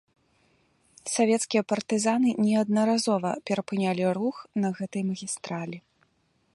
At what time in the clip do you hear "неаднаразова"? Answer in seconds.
2.45-3.31